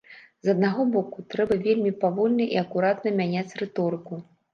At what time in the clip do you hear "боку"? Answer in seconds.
0.95-1.25